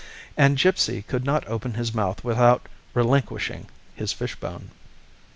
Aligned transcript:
And 0.35 0.57
Gipsy 0.57 1.03
could 1.03 1.23
not 1.25 1.47
open 1.47 1.75
his 1.75 1.93
mouth 1.93 2.23
without 2.23 2.67
relinquishing 2.95 3.67
his 3.93 4.11
fishbone. 4.11 4.71